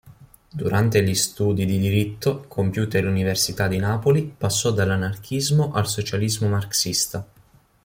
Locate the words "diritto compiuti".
1.77-2.97